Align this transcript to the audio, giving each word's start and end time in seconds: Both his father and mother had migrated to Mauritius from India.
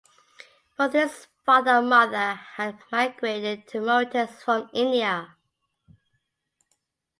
Both 0.79 0.93
his 0.93 1.27
father 1.45 1.73
and 1.75 1.87
mother 1.87 2.33
had 2.33 2.79
migrated 2.91 3.67
to 3.67 3.81
Mauritius 3.81 4.41
from 4.43 4.67
India. 4.73 5.35